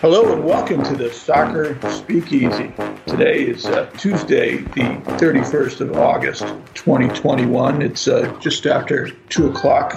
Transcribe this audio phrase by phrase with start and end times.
[0.00, 2.72] Hello and welcome to the Soccer Speakeasy.
[3.04, 6.42] Today is uh, Tuesday, the 31st of August,
[6.74, 7.82] 2021.
[7.82, 9.96] It's uh, just after 2 o'clock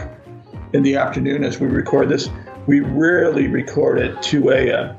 [0.74, 2.32] in the afternoon as we record this.
[2.66, 4.98] We rarely record at 2 a.m.,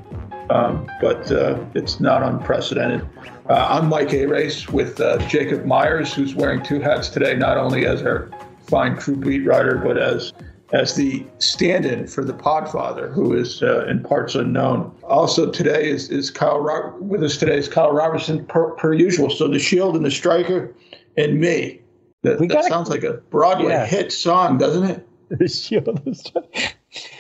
[0.51, 3.05] um, but uh, it's not unprecedented.
[3.50, 4.27] Uh, I'm Mike A.
[4.71, 8.30] with uh, Jacob Myers, who's wearing two hats today, not only as our
[8.69, 10.32] fine crew beat writer, but as
[10.73, 14.95] as the stand-in for the Podfather, who is uh, in parts unknown.
[15.05, 19.28] Also today is, is Kyle Ro- with us today is Kyle Robertson per, per, usual.
[19.30, 20.74] So the Shield and the Striker
[21.16, 21.80] and me.
[22.23, 23.84] That, that gotta, sounds like a Broadway yeah.
[23.84, 25.09] hit song, doesn't it?
[25.38, 26.75] The Shield and the Striker.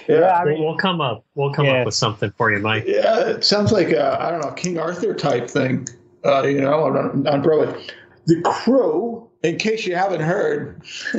[0.06, 1.24] Yeah, I mean, we'll come up.
[1.34, 1.78] We'll come yeah.
[1.78, 2.84] up with something for you, Mike.
[2.86, 5.88] Yeah, it sounds like I don't know King Arthur type thing.
[6.22, 7.86] Uh, you know, on, on Broadway.
[8.26, 10.82] The crew in case you haven't heard,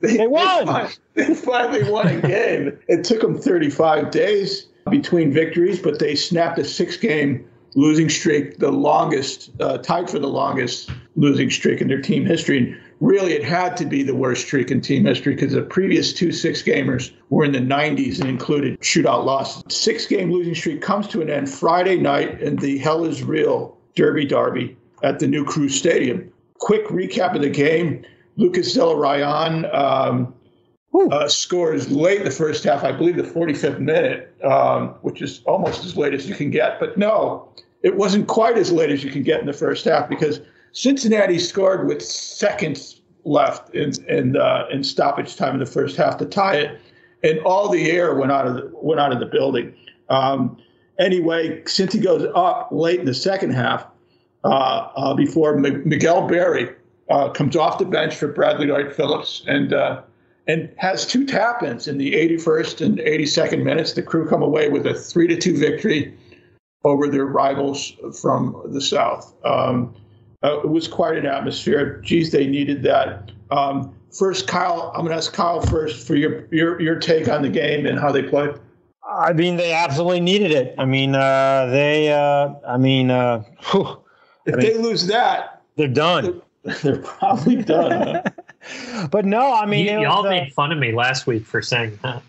[0.00, 0.88] they, they won.
[1.14, 2.78] They finally won a game.
[2.88, 8.70] it took them 35 days between victories, but they snapped a six-game losing streak, the
[8.70, 12.58] longest, uh, tied for the longest losing streak in their team history.
[12.58, 16.12] And really, it had to be the worst streak in team history because the previous
[16.12, 19.62] two six-gamers were in the 90s and included shootout losses.
[19.68, 24.24] Six-game losing streak comes to an end Friday night in the Hell is Real Derby
[24.24, 28.04] Derby at the New Crew Stadium quick recap of the game.
[28.36, 30.34] Lucas Zelarayan um,
[31.10, 35.42] uh, scores late in the first half, I believe the 45th minute, um, which is
[35.46, 36.78] almost as late as you can get.
[36.80, 37.48] But no,
[37.82, 40.40] it wasn't quite as late as you can get in the first half because
[40.72, 46.16] Cincinnati scored with seconds left in in, uh, in stoppage time in the first half
[46.18, 46.80] to tie it,
[47.22, 49.74] and all the air went out of the, went out of the building.
[50.08, 50.58] Um,
[50.98, 53.86] anyway, Cincy goes up late in the second half
[55.16, 56.70] before M- Miguel Berry
[57.10, 59.72] uh, comes off the bench for Bradley Wright Phillips and
[60.48, 63.94] and has two tap-ins in the 81st and 82nd minutes.
[63.94, 66.16] The crew come away with a three to two victory
[66.84, 69.34] over their rivals from the south.
[69.44, 69.92] Um,
[70.44, 72.00] uh, it was quite an atmosphere.
[72.04, 73.32] Geez, they needed that.
[73.50, 77.42] Um, first, Kyle, I'm going to ask Kyle first for your, your your take on
[77.42, 78.54] the game and how they played.
[79.08, 80.74] I mean, they absolutely needed it.
[80.78, 82.12] I mean, uh, they.
[82.12, 83.08] Uh, I mean,
[83.70, 83.98] whew,
[84.46, 86.40] if I mean, they lose that, they're done.
[86.62, 88.22] They're, they're probably done.
[89.10, 92.22] but no, I mean, you, all made fun of me last week for saying that.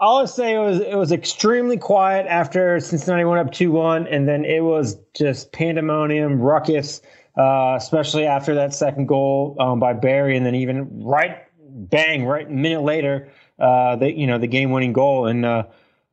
[0.00, 4.26] I'll say it was it was extremely quiet after Cincinnati went up two one, and
[4.26, 7.02] then it was just pandemonium, ruckus,
[7.38, 12.50] uh, especially after that second goal um, by Berry, and then even right bang right
[12.50, 15.64] minute later, uh, the you know the game winning goal, and uh,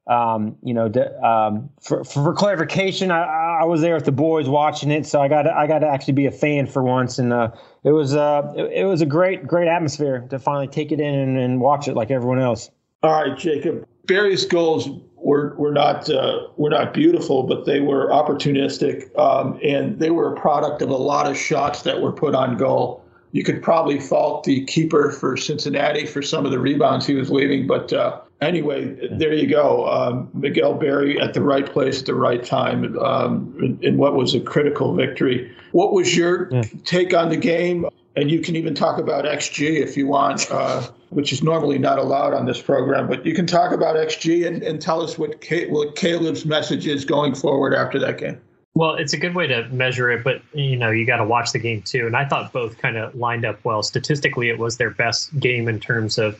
[0.07, 0.85] um, you know,
[1.22, 5.28] um, for, for clarification, I, I, was there with the boys watching it, so I
[5.28, 7.51] got to, I got to actually be a fan for once, and uh,
[7.84, 11.13] it was uh, it, it, was a great great atmosphere to finally take it in
[11.13, 12.72] and, and, watch it like everyone else.
[13.03, 13.85] All right, Jacob.
[14.06, 14.88] Berry's goals
[15.18, 20.34] were were not uh, were not beautiful, but they were opportunistic, um, and they were
[20.34, 23.03] a product of a lot of shots that were put on goal.
[23.34, 27.29] You could probably fault the keeper for Cincinnati for some of the rebounds he was
[27.29, 29.87] leaving, but uh, anyway, there you go.
[29.87, 34.15] Um, Miguel Berry at the right place at the right time um, in, in, what
[34.15, 35.51] was a critical victory.
[35.71, 36.63] What was your yeah.
[36.85, 37.85] take on the game?
[38.15, 41.99] And you can even talk about XG if you want, uh, which is normally not
[41.99, 43.07] allowed on this program.
[43.07, 45.35] But you can talk about XG and, and tell us what,
[45.69, 48.41] what Caleb's message is going forward after that game.
[48.73, 51.51] Well, it's a good way to measure it, but you know you got to watch
[51.51, 52.05] the game too.
[52.05, 53.81] And I thought both kind of lined up well.
[53.81, 56.39] Statistically, it was their best game in terms of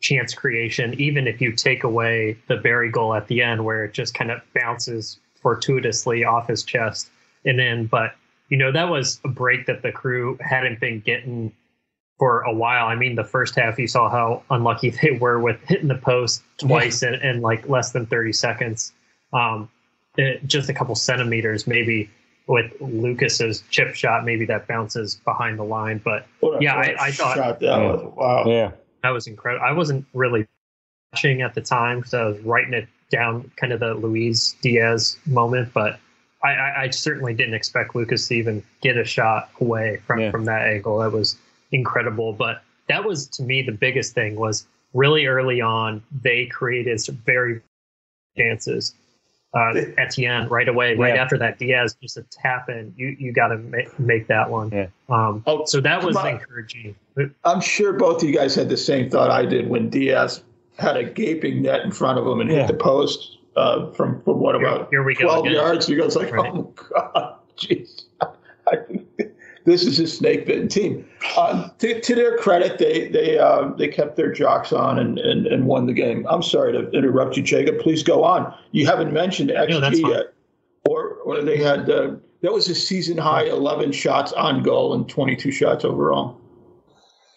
[0.00, 3.92] chance creation, even if you take away the Berry goal at the end where it
[3.92, 7.10] just kind of bounces fortuitously off his chest
[7.44, 7.86] and in.
[7.86, 8.14] But,
[8.48, 11.52] you know, that was a break that the crew hadn't been getting
[12.18, 12.86] for a while.
[12.86, 16.42] I mean, the first half, you saw how unlucky they were with hitting the post
[16.58, 18.92] twice in, in, like less than 30 seconds.
[19.32, 19.68] Um,
[20.16, 22.10] it, just a couple centimeters, maybe
[22.46, 26.00] with Lucas's chip shot, maybe that bounces behind the line.
[26.02, 26.26] But
[26.60, 27.36] yeah, I, I, thought.
[27.36, 28.44] Shot that was, wow.
[28.46, 28.72] Yeah
[29.02, 29.64] that was incredible.
[29.64, 30.46] I wasn't really
[31.12, 35.18] watching at the time because I was writing it down, kind of the Luis Diaz
[35.26, 35.98] moment, but
[36.42, 40.30] I, I, I, certainly didn't expect Lucas to even get a shot away from, yeah.
[40.30, 40.98] from that angle.
[40.98, 41.36] That was
[41.72, 42.32] incredible.
[42.32, 47.16] But that was to me the biggest thing was really early on they created some
[47.26, 47.60] very
[48.36, 48.94] chances.
[49.52, 51.22] Uh, Etienne right away, right yeah.
[51.22, 52.94] after that Diaz just a tap in.
[52.96, 54.70] You you got to make, make that one.
[54.70, 54.86] Yeah.
[55.08, 56.94] Um, oh, so that was encouraging.
[57.44, 60.42] I'm sure both of you guys had the same thought I did when Diaz
[60.78, 62.58] had a gaping net in front of him and yeah.
[62.58, 65.86] hit the post uh, from, from what about here, here we 12 yards.
[65.86, 66.52] He goes like, right.
[66.52, 68.04] oh, God, jeez.
[69.64, 71.06] this is a snake bitten team.
[71.36, 75.46] Uh, to, to, their credit, they they uh, they kept their jocks on and, and,
[75.46, 76.26] and won the game.
[76.28, 77.78] I'm sorry to interrupt you, Jacob.
[77.78, 78.54] Please go on.
[78.72, 80.32] You haven't mentioned XG no, yet,
[80.88, 82.12] or or they had uh,
[82.42, 86.40] that was a season high 11 shots on goal and 22 shots overall.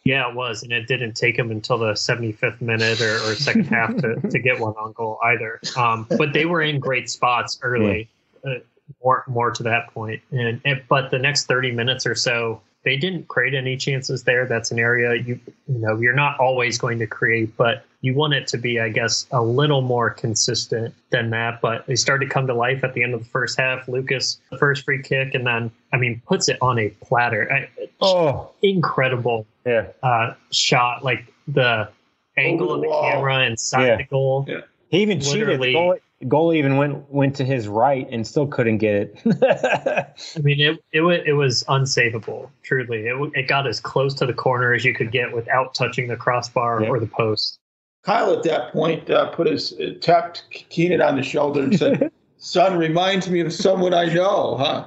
[0.05, 3.67] Yeah, it was, and it didn't take him until the 75th minute or, or second
[3.67, 5.61] half to, to get one on goal either.
[5.77, 8.09] Um, but they were in great spots early.
[8.45, 8.55] Uh,
[9.01, 12.97] more more to that point, and, and but the next 30 minutes or so, they
[12.97, 14.45] didn't create any chances there.
[14.45, 18.33] That's an area you you know you're not always going to create, but you want
[18.33, 21.61] it to be, I guess, a little more consistent than that.
[21.61, 23.87] But they started to come to life at the end of the first half.
[23.87, 27.69] Lucas, the first free kick, and then I mean puts it on a platter.
[28.01, 29.47] Oh, incredible!
[29.65, 31.89] Yeah, uh, shot like the
[32.37, 33.97] angle of the camera inside yeah.
[33.97, 34.45] the goal.
[34.47, 34.61] Yeah.
[34.89, 35.61] He even cheated.
[35.61, 39.19] The goal, goalie even went went to his right and still couldn't get it.
[40.35, 42.49] I mean, it it it was unsavable.
[42.63, 46.07] Truly, it it got as close to the corner as you could get without touching
[46.07, 47.59] the crossbar or the post.
[48.03, 52.11] Kyle at that point uh, put his uh, tapped Keenan on the shoulder and said.
[52.37, 54.85] Son reminds me of someone I know, huh?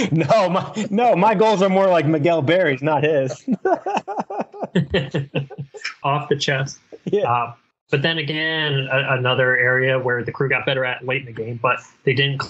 [0.10, 3.30] no, my no, my goals are more like Miguel Berry's, not his.
[6.02, 6.80] Off the chest.
[7.04, 7.32] Yeah.
[7.32, 7.54] Uh,
[7.90, 11.32] but then again, a, another area where the crew got better at late in the
[11.32, 12.42] game, but they didn't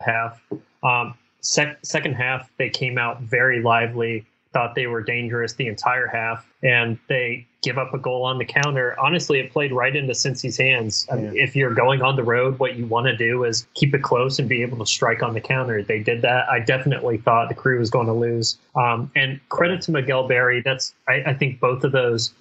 [0.00, 0.40] have.
[0.82, 6.06] Um, sec- second half, they came out very lively, thought they were dangerous the entire
[6.06, 8.94] half, and they give up a goal on the counter.
[9.00, 11.06] Honestly, it played right into Cincy's hands.
[11.08, 11.14] Yeah.
[11.14, 13.94] I mean, if you're going on the road, what you want to do is keep
[13.94, 15.82] it close and be able to strike on the counter.
[15.82, 16.48] They did that.
[16.48, 18.58] I definitely thought the crew was going to lose.
[18.76, 20.60] Um, and credit to Miguel Berry.
[20.60, 22.32] That's I, I think both of those,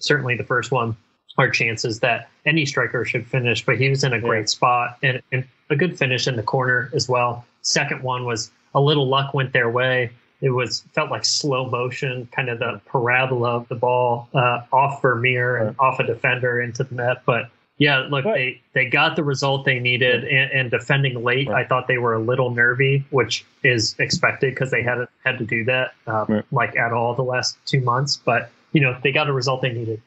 [0.00, 0.96] certainly the first one,
[1.38, 4.46] are chances that any striker should finish, but he was in a great yeah.
[4.46, 7.44] spot and, and, a good finish in the corner as well.
[7.62, 10.12] Second one was a little luck went their way.
[10.40, 15.02] It was felt like slow motion, kind of the parabola of the ball uh, off
[15.02, 17.22] Vermeer and off a defender into the net.
[17.26, 21.64] But yeah, look, they, they got the result they needed, and, and defending late, right.
[21.64, 25.44] I thought they were a little nervy, which is expected because they hadn't had to
[25.44, 26.44] do that um, right.
[26.52, 28.16] like at all the last two months.
[28.16, 30.00] But you know, they got a result they needed.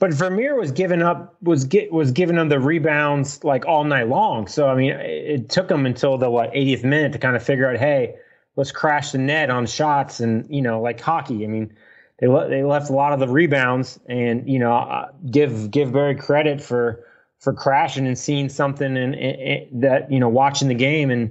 [0.00, 4.08] But Vermeer was giving up was get was giving them the rebounds like all night
[4.08, 4.48] long.
[4.48, 7.70] So I mean, it took them until the what 80th minute to kind of figure
[7.70, 8.16] out, hey,
[8.56, 11.44] let's crash the net on shots and you know like hockey.
[11.44, 11.72] I mean,
[12.18, 15.92] they le- they left a lot of the rebounds and you know uh, give give
[15.92, 17.06] Berry credit for
[17.38, 21.30] for crashing and seeing something and, and that you know watching the game and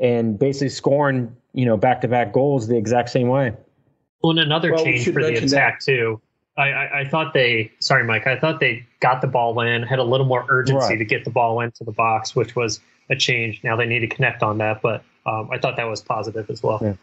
[0.00, 3.52] and basically scoring you know back to back goals the exact same way.
[4.22, 5.84] Well, and another well, change for the attack that.
[5.84, 6.20] too
[6.58, 9.98] I, I, I, thought they sorry mike i thought they got the ball in had
[9.98, 10.98] a little more urgency right.
[10.98, 14.08] to get the ball into the box which was a change now they need to
[14.08, 16.94] connect on that but um, i thought that was positive as well yeah.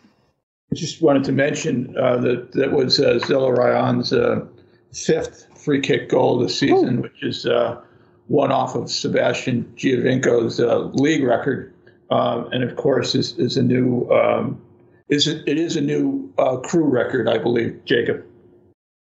[0.72, 4.46] i just wanted to mention uh, that that was uh, Zelarayán's uh,
[4.94, 7.02] fifth free kick goal this season Ooh.
[7.02, 7.80] which is uh,
[8.28, 11.74] one off of sebastian giovinco's uh, league record
[12.12, 14.62] um, and of course is, is a new um,
[15.08, 18.24] is it, it is a new uh, crew record i believe jacob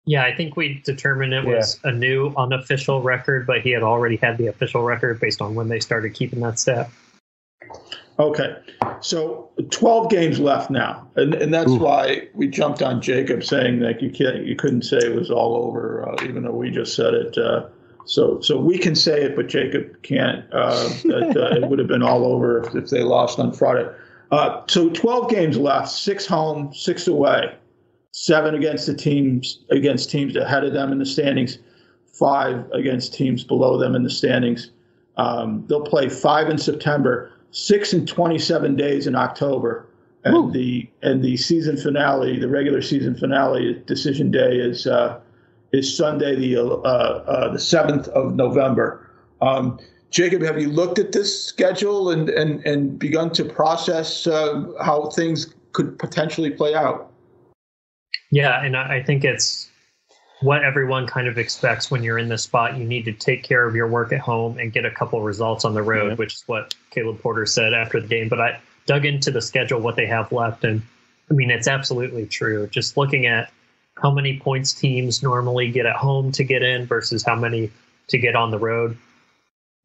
[0.08, 1.92] yeah, I think we determined it was yeah.
[1.92, 5.68] a new unofficial record, but he had already had the official record based on when
[5.68, 6.90] they started keeping that stat.
[8.18, 8.56] Okay,
[9.02, 11.80] so 12 games left now, and, and that's Ooh.
[11.80, 15.58] why we jumped on Jacob saying that you can't, you couldn't say it was all
[15.58, 17.38] over, uh, even though we just said it.
[17.38, 17.68] Uh,
[18.06, 20.46] so, so we can say it, but Jacob can't.
[20.54, 23.88] Uh, that uh, it would have been all over if, if they lost on Friday.
[24.32, 27.54] Uh, so 12 games left, six home, six away
[28.18, 31.60] seven against the teams against teams ahead of them in the standings,
[32.08, 34.72] five against teams below them in the standings.
[35.18, 39.86] Um, they'll play five in September, six in 27 days in October,
[40.24, 40.52] and Woo.
[40.52, 45.20] the and the season finale, the regular season finale decision day is uh,
[45.72, 49.08] is Sunday the uh, uh, the seventh of November.
[49.42, 54.64] Um, Jacob, have you looked at this schedule and and and begun to process uh,
[54.82, 57.12] how things could potentially play out?
[58.32, 59.70] Yeah, and I think it's
[60.42, 62.78] what everyone kind of expects when you're in this spot.
[62.78, 65.66] You need to take care of your work at home and get a couple results
[65.66, 66.16] on the road, yeah.
[66.16, 68.30] which is what Caleb Porter said after the game.
[68.30, 70.82] But I dug into the schedule, what they have left, and
[71.30, 72.68] I mean, it's absolutely true.
[72.68, 73.52] Just looking at
[73.96, 77.72] how many points teams normally get at home to get in versus how many
[78.10, 78.98] to get on the road.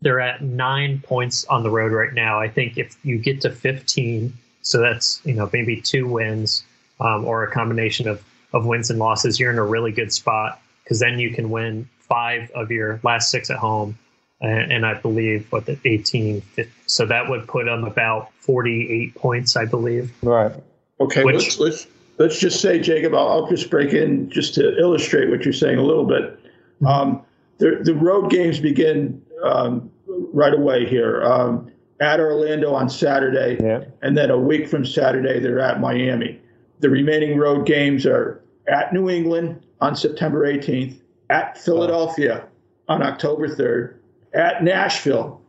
[0.00, 2.40] They're at nine points on the road right now.
[2.40, 6.64] I think if you get to 15, so that's, you know, maybe two wins
[7.00, 8.22] um, or a combination of
[8.52, 11.88] of wins and losses, you're in a really good spot because then you can win
[12.00, 13.98] five of your last six at home.
[14.40, 16.42] And, and I believe what the 18,
[16.86, 20.12] so that would put them about 48 points, I believe.
[20.20, 20.52] Right.
[21.00, 21.86] Okay, Which, let's let's
[22.18, 23.14] let's just say, Jacob.
[23.14, 26.38] I'll, I'll, just break in just to illustrate what you're saying a little bit.
[26.86, 27.22] Um,
[27.58, 31.22] the the road games begin um, right away here.
[31.22, 33.84] Um, at Orlando on Saturday, yeah.
[34.02, 36.40] and then a week from Saturday they're at Miami.
[36.80, 40.98] The remaining road games are at New England on September 18th,
[41.30, 42.44] at Philadelphia
[42.88, 42.94] oh.
[42.94, 43.96] on October 3rd,
[44.34, 45.40] at Nashville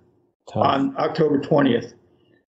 [0.51, 0.63] Tough.
[0.63, 1.93] on October 20th,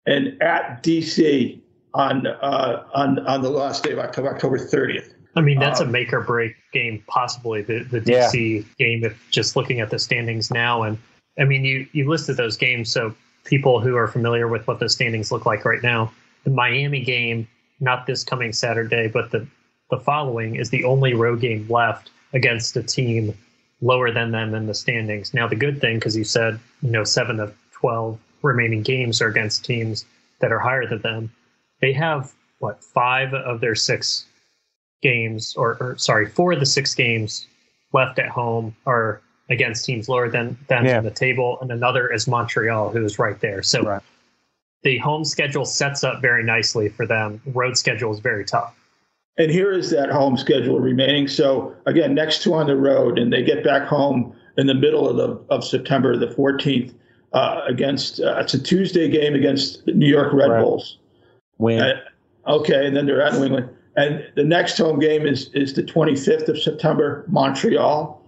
[0.05, 1.59] and at DC
[1.93, 5.13] on uh, on on the last day of October, October 30th.
[5.35, 8.85] I mean, that's um, a make or break game, possibly the the DC yeah.
[8.85, 9.03] game.
[9.03, 10.97] If just looking at the standings now, and
[11.39, 14.89] I mean, you you listed those games, so people who are familiar with what the
[14.89, 16.11] standings look like right now,
[16.43, 17.47] the Miami game,
[17.79, 19.47] not this coming Saturday, but the
[19.93, 23.37] the following is the only road game left against a team
[23.81, 25.33] lower than them in the standings.
[25.33, 29.27] Now, the good thing, because you said you know seven of twelve remaining games are
[29.27, 30.05] against teams
[30.39, 31.31] that are higher than them
[31.83, 34.25] they have what five of their six
[35.01, 37.45] games, or, or sorry, four of the six games
[37.91, 41.01] left at home are against teams lower than them yeah.
[41.01, 43.61] the table, and another is Montreal, who's right there.
[43.61, 44.01] So right.
[44.83, 47.41] the home schedule sets up very nicely for them.
[47.47, 48.73] Road schedule is very tough.
[49.37, 51.27] And here is that home schedule remaining.
[51.27, 55.09] So again, next two on the road, and they get back home in the middle
[55.09, 56.93] of the of September, the 14th,
[57.33, 60.61] uh, against uh, it's a Tuesday game against New York Red right.
[60.61, 60.99] Bulls.
[61.57, 61.81] Win.
[61.81, 61.95] Uh,
[62.47, 63.69] okay, and then they're at New England.
[63.95, 68.21] And the next home game is is the 25th of September, Montreal.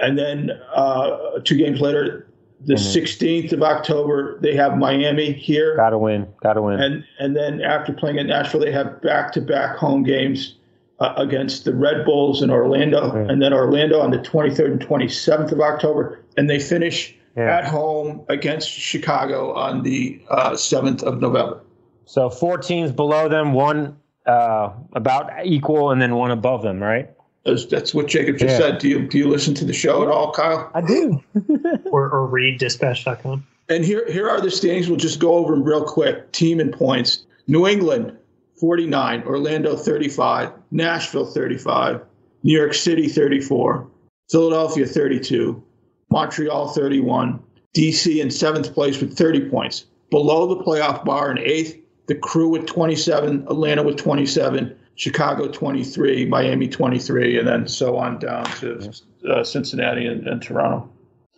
[0.00, 2.25] And then uh, two games later,
[2.64, 2.98] the mm-hmm.
[2.98, 5.76] 16th of October, they have Miami here.
[5.76, 6.26] Got to win.
[6.42, 6.80] Got to win.
[6.80, 10.56] And and then after playing at Nashville, they have back to back home games
[11.00, 15.52] uh, against the Red Bulls in Orlando, and then Orlando on the 23rd and 27th
[15.52, 17.58] of October, and they finish yeah.
[17.58, 21.60] at home against Chicago on the uh, 7th of November.
[22.06, 27.10] So four teams below them, one uh, about equal, and then one above them, right?
[27.46, 28.58] That's, that's what Jacob just yeah.
[28.58, 28.78] said.
[28.78, 30.70] Do you do you listen to the show at all, Kyle?
[30.74, 31.22] I do.
[31.90, 33.46] or, or read dispatch.com.
[33.68, 34.88] And here here are the standings.
[34.88, 36.32] We'll just go over them real quick.
[36.32, 37.24] Team and points.
[37.46, 38.16] New England
[38.58, 42.00] 49, Orlando 35, Nashville 35,
[42.42, 43.86] New York City 34,
[44.30, 45.62] Philadelphia 32,
[46.10, 47.40] Montreal 31,
[47.76, 49.84] DC in seventh place with 30 points.
[50.10, 56.26] Below the playoff bar in eighth, the crew with 27, Atlanta with 27, Chicago 23,
[56.26, 58.92] Miami 23, and then so on down to
[59.30, 60.88] uh, Cincinnati and, and, Toronto.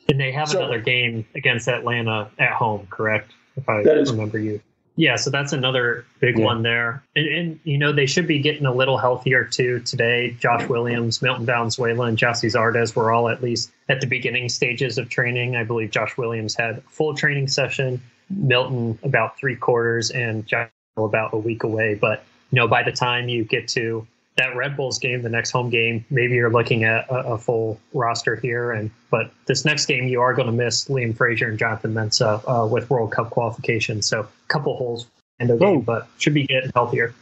[0.09, 3.33] And they have so, another game against Atlanta at home, correct?
[3.57, 4.61] If I remember you.
[4.95, 6.45] Yeah, so that's another big yeah.
[6.45, 7.05] one there.
[7.15, 10.37] And, and, you know, they should be getting a little healthier too today.
[10.41, 14.99] Josh Williams, Milton Valenzuela, and Gyasi Zardes were all at least at the beginning stages
[14.99, 15.55] of training.
[15.55, 20.69] I believe Josh Williams had a full training session Milton about three quarters and John
[20.97, 21.95] about a week away.
[21.95, 25.51] But you know, by the time you get to that Red Bulls game, the next
[25.51, 28.71] home game, maybe you're looking at a, a full roster here.
[28.71, 32.43] And but this next game, you are going to miss Liam Fraser and Jonathan Mensah
[32.47, 34.01] uh, with World Cup qualification.
[34.01, 35.07] So a couple holes
[35.41, 37.15] in the game, but should be getting healthier.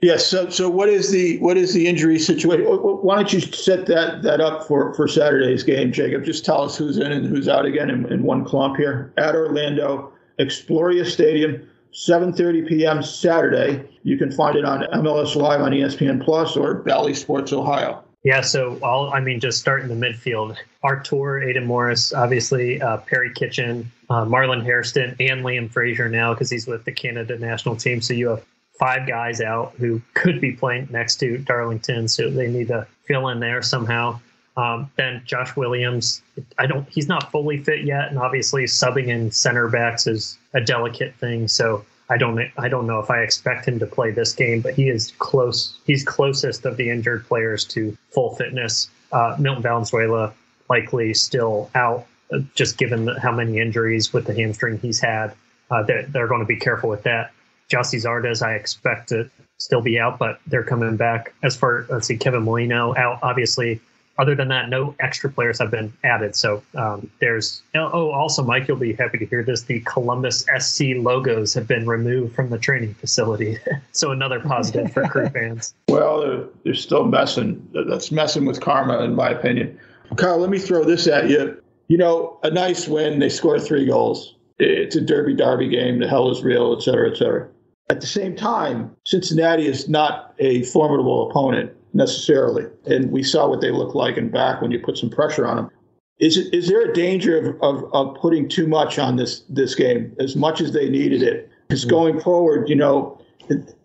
[0.00, 0.26] Yes.
[0.26, 2.64] So, so what is the what is the injury situation?
[2.66, 6.24] Why don't you set that that up for for Saturday's game, Jacob?
[6.24, 9.36] Just tell us who's in and who's out again in, in one clump here at
[9.36, 10.12] Orlando.
[10.40, 13.02] Exploria Stadium, 7:30 p.m.
[13.02, 13.88] Saturday.
[14.02, 18.02] You can find it on MLS Live on ESPN Plus or Bally Sports Ohio.
[18.24, 20.56] Yeah, so I'll, I mean, just start in the midfield.
[20.84, 26.48] Artur, Aidan Morris, obviously uh, Perry Kitchen, uh, Marlon Hairston, and Liam Fraser now because
[26.48, 28.00] he's with the Canada national team.
[28.00, 28.44] So you have
[28.78, 32.06] five guys out who could be playing next to Darlington.
[32.06, 34.20] So they need to fill in there somehow.
[34.56, 36.22] Um, then Josh Williams,
[36.58, 40.60] I don't, he's not fully fit yet, and obviously subbing in center backs is a
[40.60, 41.48] delicate thing.
[41.48, 44.74] So I don't, I don't know if I expect him to play this game, but
[44.74, 45.78] he is close.
[45.86, 48.90] He's closest of the injured players to full fitness.
[49.10, 50.34] Uh, Milton Valenzuela
[50.68, 55.32] likely still out, uh, just given the, how many injuries with the hamstring he's had.
[55.70, 57.32] Uh, they're, they're going to be careful with that.
[57.70, 61.32] Gyasi Zardes, I expect to still be out, but they're coming back.
[61.42, 63.80] As for let's see, Kevin Molino out, obviously
[64.18, 66.36] other than that, no extra players have been added.
[66.36, 69.62] So um, there's oh, also Mike, you'll be happy to hear this.
[69.62, 73.58] The Columbus SC logos have been removed from the training facility.
[73.92, 75.74] so another positive for crew fans.
[75.88, 77.66] Well, they're, they're still messing.
[77.88, 79.78] That's messing with karma, in my opinion.
[80.16, 81.60] Kyle, let me throw this at you.
[81.88, 83.18] You know, a nice win.
[83.18, 84.36] They score three goals.
[84.58, 85.98] It's a derby derby game.
[85.98, 87.48] The hell is real, et cetera, et cetera.
[87.90, 92.66] At the same time, Cincinnati is not a formidable opponent necessarily.
[92.86, 95.56] And we saw what they look like in back when you put some pressure on
[95.56, 95.70] them.
[96.18, 99.74] Is it is there a danger of, of, of putting too much on this this
[99.74, 101.50] game as much as they needed it?
[101.68, 103.20] Because going forward, you know,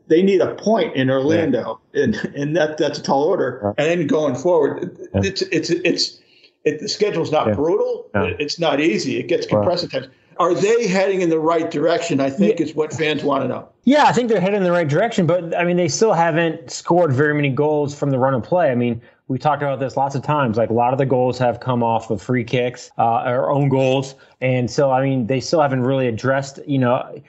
[0.07, 2.03] they need a point in Orlando, yeah.
[2.03, 3.73] and and that that's a tall order.
[3.77, 5.21] And then going forward, yeah.
[5.23, 6.19] it's it's it's
[6.63, 7.53] it, the schedule's not yeah.
[7.53, 8.09] brutal.
[8.13, 9.17] It's not easy.
[9.17, 10.07] It gets compressed at times.
[10.39, 12.19] Are they heading in the right direction?
[12.19, 13.69] I think is what fans want to know.
[13.83, 16.71] Yeah, I think they're heading in the right direction, but I mean, they still haven't
[16.71, 18.69] scored very many goals from the run and play.
[18.71, 20.57] I mean, we talked about this lots of times.
[20.57, 23.69] Like a lot of the goals have come off of free kicks uh, or own
[23.69, 26.59] goals, and so I mean, they still haven't really addressed.
[26.67, 27.21] You know,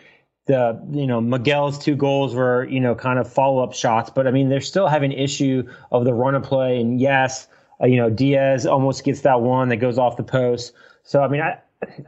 [0.48, 4.26] the you know Miguel's two goals were you know kind of follow up shots, but
[4.26, 5.62] I mean they're still having issue
[5.92, 6.80] of the run of play.
[6.80, 7.46] And yes,
[7.80, 10.72] uh, you know Diaz almost gets that one that goes off the post.
[11.04, 11.58] So I mean I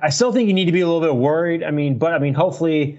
[0.02, 1.62] I still think you need to be a little bit worried.
[1.62, 2.98] I mean, but I mean hopefully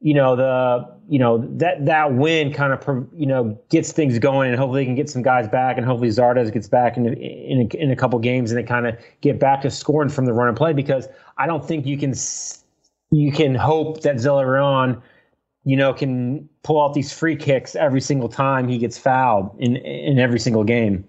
[0.00, 4.50] you know the you know that that win kind of you know gets things going
[4.50, 7.60] and hopefully they can get some guys back and hopefully Zardes gets back in in
[7.62, 10.32] a, in a couple games and they kind of get back to scoring from the
[10.32, 11.08] run and play because
[11.38, 12.14] I don't think you can
[13.10, 15.00] you can hope that Zelarayán,
[15.64, 19.76] you know, can pull out these free kicks every single time he gets fouled in
[19.76, 21.04] in every single game.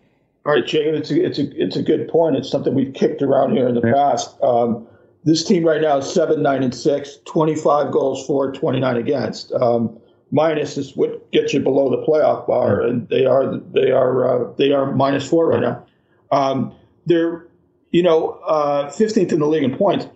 [0.46, 2.38] All right, Jacob, it's a, it's a, it's a good point.
[2.38, 3.92] It's something we've kicked around here in the yeah.
[3.94, 4.42] past.
[4.42, 4.88] Um,
[5.28, 9.52] this team right now is 7, 9, and 6, 25 goals for, 29 against.
[9.52, 10.00] Um,
[10.32, 14.54] minus is what gets you below the playoff bar, and they are they are uh,
[14.58, 15.86] they are minus four right now.
[16.32, 16.74] Um,
[17.08, 17.46] they're
[17.92, 20.08] you know uh, 15th in the league in points.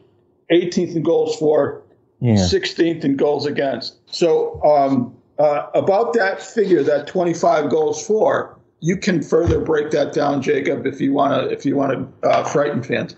[0.50, 1.82] 18th in goals for,
[2.20, 2.36] yeah.
[2.36, 3.98] 16th in goals against.
[4.14, 10.14] So um, uh, about that figure, that 25 goals for, you can further break that
[10.14, 11.92] down, Jacob, if you want to if you want
[12.22, 13.18] to uh, frighten fans.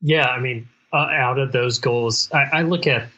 [0.00, 3.08] Yeah, I mean, uh, out of those goals, I, I, look at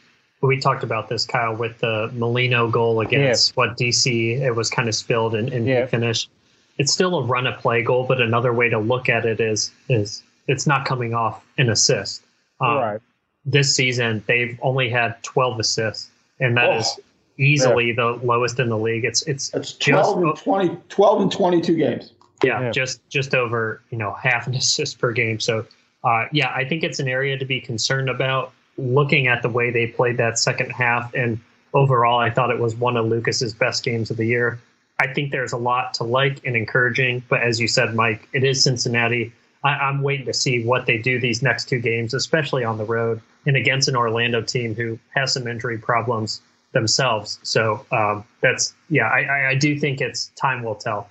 [0.41, 3.53] we talked about this, Kyle, with the Molino goal against yeah.
[3.55, 5.85] what DC it was kind of spilled and, and yeah.
[5.85, 6.29] finished.
[6.77, 9.71] It's still a run of play goal, but another way to look at it is
[9.87, 12.23] is it's not coming off an assist.
[12.59, 13.01] Um, right.
[13.45, 16.09] This season, they've only had 12 assists,
[16.39, 16.99] and that oh, is
[17.37, 17.93] easily yeah.
[17.97, 19.05] the lowest in the league.
[19.05, 22.11] It's it's That's 12 just and 20, 12 and 22 games.
[22.43, 25.39] Yeah, yeah, just just over you know half an assist per game.
[25.39, 25.65] So
[26.03, 28.53] uh, yeah, I think it's an area to be concerned about.
[28.77, 31.39] Looking at the way they played that second half, and
[31.73, 34.59] overall, I thought it was one of Lucas's best games of the year.
[34.99, 38.43] I think there's a lot to like and encouraging, but as you said, Mike, it
[38.43, 39.33] is Cincinnati.
[39.63, 42.85] I, am waiting to see what they do these next two games, especially on the
[42.85, 47.39] road and against an Orlando team who has some injury problems themselves.
[47.43, 51.07] So um, that's yeah, I, I, do think it's time will tell.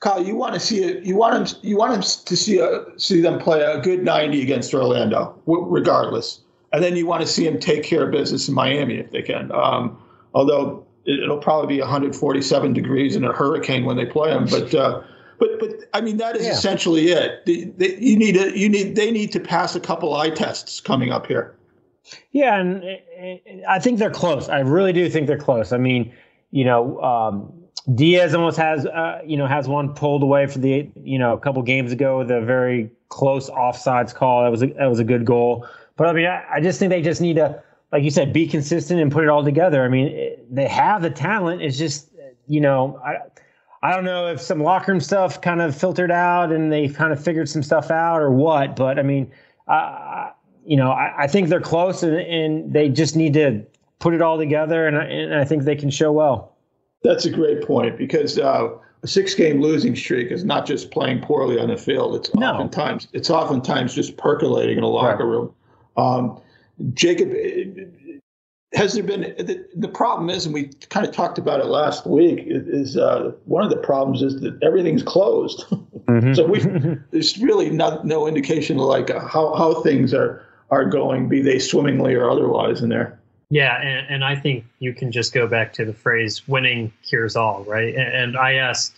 [0.00, 1.04] Kyle, you want to see it?
[1.04, 1.60] You want them?
[1.62, 6.40] You want them to see a, see them play a good ninety against Orlando, regardless,
[6.72, 9.20] and then you want to see them take care of business in Miami if they
[9.20, 9.52] can.
[9.52, 10.02] Um,
[10.34, 14.74] although it'll probably be 147 degrees in a hurricane when they play them, but.
[14.74, 15.02] Uh,
[15.38, 16.52] but but I mean that is yeah.
[16.52, 17.46] essentially it.
[17.46, 20.80] The, the, you need a, you need they need to pass a couple eye tests
[20.80, 21.56] coming up here.
[22.32, 22.84] Yeah, and
[23.66, 24.50] I think they're close.
[24.50, 25.72] I really do think they're close.
[25.72, 26.12] I mean,
[26.50, 27.59] you know, um,
[27.94, 31.38] Diaz almost has uh, you know has one pulled away for the you know a
[31.38, 34.44] couple games ago with a very close offsides call.
[34.44, 35.66] That was a, that was a good goal.
[35.96, 38.46] But I mean, I, I just think they just need to, like you said, be
[38.46, 39.84] consistent and put it all together.
[39.84, 41.62] I mean, it, they have the talent.
[41.62, 42.08] It's just
[42.46, 43.00] you know.
[43.04, 43.16] I,
[43.82, 47.14] I don't know if some locker room stuff kind of filtered out and they kind
[47.14, 49.32] of figured some stuff out or what, but I mean,
[49.68, 50.32] I,
[50.66, 53.64] you know, I, I, think they're close and, and, they just need to
[53.98, 56.56] put it all together, and, and I think they can show well.
[57.02, 58.70] That's a great point because uh,
[59.02, 62.14] a six-game losing streak is not just playing poorly on the field.
[62.14, 62.52] It's no.
[62.52, 65.30] oftentimes it's oftentimes just percolating in a locker right.
[65.30, 65.54] room.
[65.96, 66.40] Um,
[66.94, 67.32] Jacob,
[68.72, 72.06] has there been the, the, problem is and we kind of talked about it last
[72.06, 76.32] week is uh, one of the problems is that everything's closed mm-hmm.
[76.32, 76.60] so we
[77.10, 81.58] there's really not, no indication of like how, how things are are going be they
[81.58, 83.19] swimmingly or otherwise in there
[83.50, 87.36] yeah and, and i think you can just go back to the phrase winning cures
[87.36, 88.96] all right and, and i asked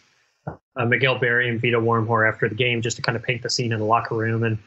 [0.77, 3.51] uh, miguel berry and vito wormgoor after the game just to kind of paint the
[3.51, 4.59] scene in the locker room and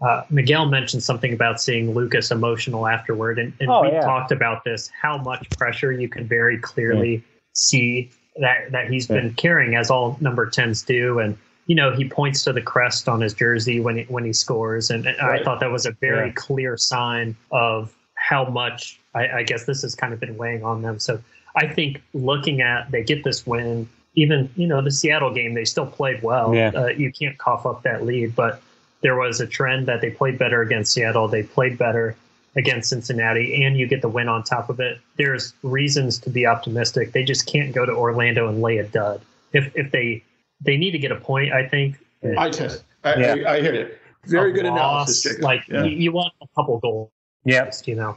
[0.00, 4.02] uh, Miguel mentioned something about seeing Lucas emotional afterward, and, and oh, we yeah.
[4.02, 7.20] talked about this how much pressure you can very clearly yeah.
[7.54, 9.16] see that that he's yeah.
[9.16, 13.08] been carrying, as all number tens do, and you know he points to the crest
[13.08, 15.40] on his jersey when he, when he scores, and, and right.
[15.40, 19.82] I thought that was a very clear sign of how much I, I guess this
[19.82, 20.98] has kind of been weighing on them.
[20.98, 21.20] So
[21.56, 25.64] I think looking at they get this win, even you know the Seattle game, they
[25.64, 26.54] still played well.
[26.54, 26.70] Yeah.
[26.74, 28.62] Uh, you can't cough up that lead, but
[29.00, 32.16] there was a trend that they played better against Seattle, they played better
[32.56, 34.98] against Cincinnati, and you get the win on top of it.
[35.16, 37.12] There's reasons to be optimistic.
[37.12, 39.22] They just can't go to Orlando and lay a dud.
[39.52, 40.22] If if they
[40.60, 41.96] they need to get a point, I think.
[42.36, 42.82] I test.
[43.04, 43.34] I, yeah.
[43.46, 44.00] I, I hear it.
[44.24, 45.42] Very good loss, analysis, Jacob.
[45.42, 45.84] Like yeah.
[45.84, 47.10] you, you, want a couple goals.
[47.44, 47.70] Yeah.
[47.84, 48.16] You know.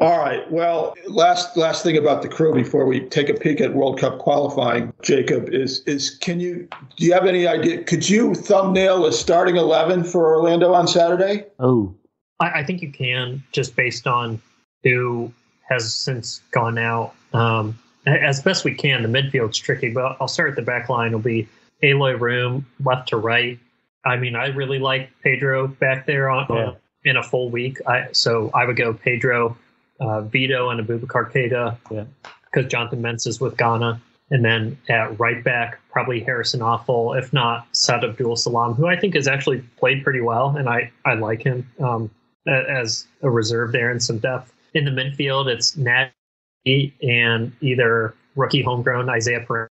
[0.00, 0.48] All right.
[0.50, 4.18] Well, last last thing about the crew before we take a peek at World Cup
[4.20, 7.82] qualifying, Jacob, is is can you do you have any idea?
[7.82, 11.46] Could you thumbnail a starting eleven for Orlando on Saturday?
[11.58, 11.92] Oh,
[12.38, 14.40] I, I think you can just based on
[14.84, 15.32] who
[15.68, 17.12] has since gone out.
[17.32, 21.08] Um, as best we can, the midfield's tricky, but I'll start at the back line.
[21.08, 21.48] It'll be
[21.82, 23.58] Aloy Room, left to right.
[24.04, 26.72] I mean, I really like Pedro back there on, Yeah.
[27.04, 27.78] in a full week.
[27.88, 29.56] I so I would go Pedro,
[30.00, 32.04] uh, Vito, and Abubakar Keita Yeah.
[32.50, 34.00] because Jonathan Mensah is with Ghana.
[34.30, 38.94] And then at right back, probably Harrison Afful, if not Saad Abdul Salam, who I
[38.94, 42.10] think has actually played pretty well, and I, I like him um,
[42.46, 44.52] as a reserve there and some depth.
[44.74, 49.70] In the midfield, it's Nagbe and either rookie homegrown Isaiah Parente,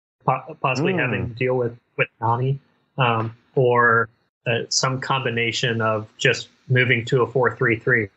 [0.63, 1.01] possibly Mm.
[1.01, 2.59] having to deal with with Nani,
[2.99, 4.09] um, or
[4.47, 8.09] uh, some combination of just moving to a four-three-three.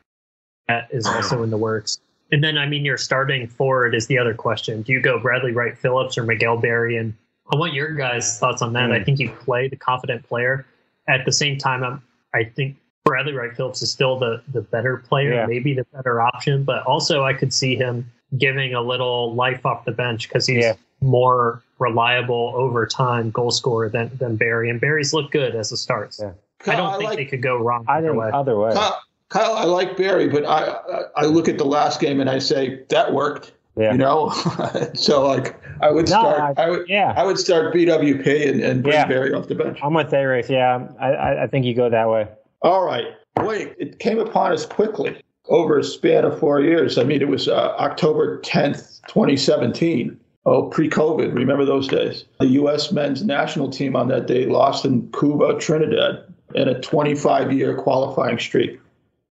[0.70, 2.00] That is also in the works.
[2.32, 4.84] And then, I mean, your starting forward is the other question.
[4.84, 6.96] Do you go Bradley Wright Phillips or Miguel Berry?
[6.96, 7.16] And
[7.52, 8.92] I want your guys' thoughts on that.
[8.92, 9.02] Mm.
[9.02, 10.64] I think you play the confident player.
[11.08, 12.04] At the same time, I'm,
[12.36, 15.48] I think Bradley Wright Phillips is still the, the better player, Yeah.
[15.48, 16.64] maybe the better option.
[16.64, 20.64] But also, I could see him giving a little life off the bench because he's
[20.64, 20.74] Yeah.
[21.02, 24.70] more reliable over time goal scorer than, than Berry.
[24.70, 26.16] And Berry's looked good as a start.
[26.20, 26.34] Yeah.
[26.68, 28.30] I don't Kyle, think like, they could go wrong I either think way.
[28.32, 28.74] other way.
[28.74, 30.76] Kyle, Kyle, I like Berry, but I,
[31.16, 33.54] I look at the last game and I say that worked.
[33.78, 33.92] Yeah.
[33.94, 34.30] You know,
[34.96, 36.58] so like I would No, start.
[36.58, 36.90] I- I, would.
[36.90, 37.14] yeah.
[37.16, 39.06] I would start BWP and, and bring Yeah.
[39.08, 39.80] Berry off the bench.
[39.82, 40.50] I'm with A-Race.
[40.50, 42.28] Yeah, I, I, think you go that way.
[42.62, 43.06] All right.
[43.38, 46.98] Wait, it came upon us quickly over a span of four years.
[46.98, 50.20] I mean, it was uh, October 10th, 2017.
[50.46, 51.34] Oh, pre COVID.
[51.36, 52.26] Remember those days?
[52.40, 52.92] The U.S.
[52.92, 56.24] men's national team on that day lost in Couva, Trinidad,
[56.56, 58.80] in a 25 year qualifying streak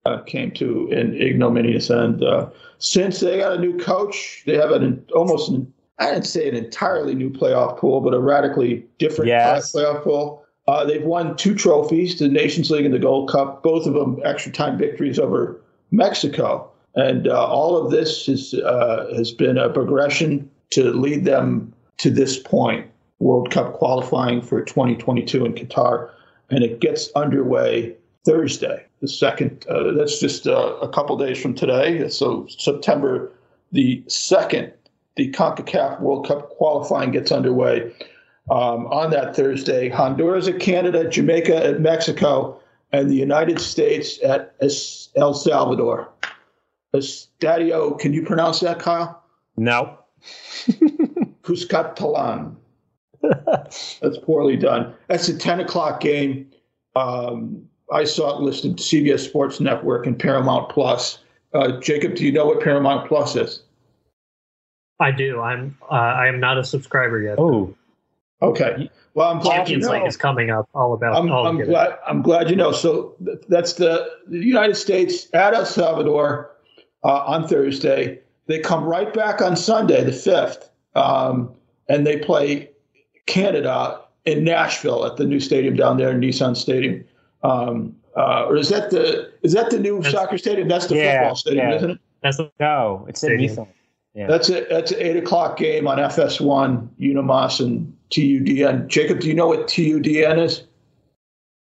[0.06, 2.24] uh, came to an ignominious end.
[2.24, 6.48] Uh, since they got a new coach, they have an almost, an, I didn't say
[6.48, 9.72] an entirely new playoff pool, but a radically different Yes.
[9.74, 10.44] playoff pool.
[10.68, 14.20] Uh, they've won two trophies, the Nations League and the Gold Cup, both of them
[14.24, 15.60] extra time victories over
[15.92, 16.70] Mexico.
[16.96, 22.10] And uh, all of this is, uh, has been a progression to lead them to
[22.10, 22.86] this point
[23.20, 26.10] World Cup qualifying for 2022 in Qatar.
[26.52, 29.66] And it gets underway Thursday, the second.
[29.70, 32.08] Uh, that's just uh, a couple days from today.
[32.10, 33.32] So September
[33.72, 34.72] the 2nd,
[35.16, 37.94] the CONCACAF World Cup qualifying gets underway.
[38.50, 42.60] Um, on that Thursday, Honduras at Canada, Jamaica at Mexico,
[42.92, 46.10] and the United States at Es- El Salvador.
[46.96, 49.24] Estadio, can you pronounce that, Kyle?
[49.56, 50.00] No.
[51.44, 52.56] Cuscatlan.
[53.22, 54.94] That's poorly done.
[55.08, 56.50] That's a 10 o'clock game.
[56.96, 61.20] Um, I saw it listed CBS Sports Network and Paramount Plus.
[61.54, 63.64] Uh, Jacob, do you know what Paramount Plus is?
[65.00, 65.40] I do.
[65.42, 65.78] I'm.
[65.90, 67.40] Uh, I am not a subscriber yet.
[67.40, 67.74] Oh,
[68.42, 68.90] Okay.
[69.16, 69.92] Well, I'm glad you Champions know.
[69.94, 70.70] League is coming up.
[70.74, 71.16] All about.
[71.16, 71.72] I'm, I'll I'm get it.
[71.72, 71.98] glad.
[72.08, 72.72] I'm glad you know.
[72.72, 76.52] So th- that's the, the United States at El Salvador
[77.04, 78.20] uh, on Thursday.
[78.46, 81.52] They come right back on Sunday, the fifth, um,
[81.90, 82.70] and they play
[83.26, 87.04] Canada in Nashville at the new stadium down there, Nissan Stadium.
[87.44, 90.68] Um, uh, or is that the is that the new That's- soccer stadium?
[90.68, 91.76] That's the Yeah, football stadium, yeah.
[91.76, 91.98] isn't it?
[92.22, 93.06] That's the no.
[93.08, 93.68] It's in Stadium.
[94.14, 94.28] Yeah.
[94.28, 98.88] That's a that's an eight o'clock game on FS1, UniMás and TUDN.
[98.88, 100.64] Jacob, do you know what TUDN is?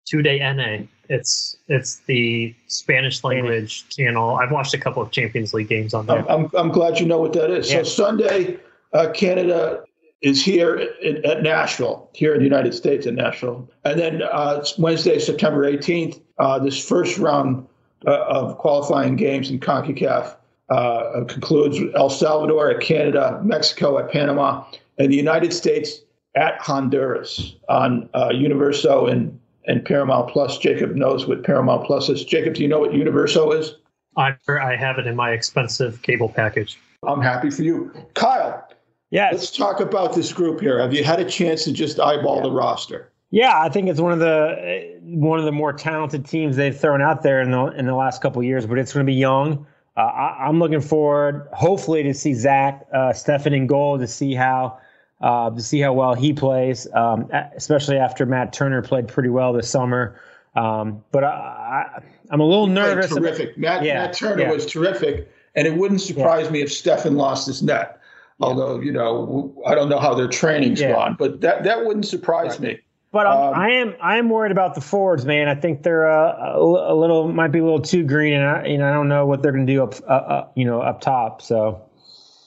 [0.08, 0.86] two day NA.
[1.10, 4.36] It's it's the Spanish language channel.
[4.36, 6.18] I've watched a couple of Champions League games on there.
[6.30, 7.70] I'm, I'm, I'm glad you know what that is.
[7.70, 7.78] Yeah.
[7.78, 8.58] So Sunday,
[8.92, 9.84] uh, Canada
[10.20, 13.68] is here in, at Nashville, here in the United States at Nashville.
[13.84, 17.66] And then uh, Wednesday, September 18th, uh, this first round
[18.06, 20.36] uh, of qualifying games in CONCACAF
[20.70, 24.64] uh, concludes with El Salvador at Canada, Mexico at Panama,
[24.98, 26.00] and the United States
[26.34, 30.58] at Honduras on uh, Universo and, and Paramount Plus.
[30.58, 32.24] Jacob knows what Paramount Plus is.
[32.24, 33.74] Jacob, do you know what Universo is?
[34.16, 36.78] I I have it in my expensive cable package.
[37.06, 37.92] I'm happy for you.
[38.14, 38.67] Kyle,
[39.10, 39.32] Yes.
[39.32, 40.78] let's talk about this group here.
[40.80, 43.10] Have you had a chance to just eyeball the roster?
[43.30, 47.00] Yeah, I think it's one of the one of the more talented teams they've thrown
[47.02, 48.66] out there in the in the last couple of years.
[48.66, 49.66] But it's going to be young.
[49.96, 54.34] Uh, I, I'm looking forward, hopefully, to see Zach uh, Steffen in goal to see
[54.34, 54.78] how
[55.20, 59.52] uh, to see how well he plays, um, especially after Matt Turner played pretty well
[59.52, 60.20] this summer.
[60.54, 63.10] Um, but I, I, I'm a little nervous.
[63.10, 63.58] about- terrific.
[63.58, 64.52] Matt, Yeah, Matt Turner yeah.
[64.52, 67.97] was terrific, and it wouldn't surprise me if Steffen lost his net.
[68.40, 70.92] Although you know, I don't know how their training's Yeah.
[70.92, 72.78] gone, but that that wouldn't surprise me.
[73.10, 75.48] But um, I am I am worried about the forwards, man.
[75.48, 78.66] I think they're uh, a, a, little might be a little too green, and I,
[78.66, 80.80] you know I don't know what they're going to do up uh, uh, you know
[80.80, 81.42] up top.
[81.42, 81.82] So.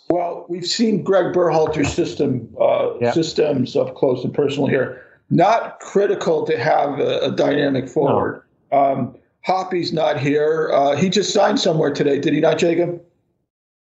[0.10, 3.14] Well, we've seen Greg Berhalter's system uh, yep.
[3.14, 5.02] systems up close and personal here.
[5.30, 8.44] Not critical to have a, a dynamic forward.
[8.74, 8.78] No.
[8.78, 10.70] Um, Hoppy's not here.
[10.74, 13.02] Uh, he just signed somewhere today, did he not, Jacob?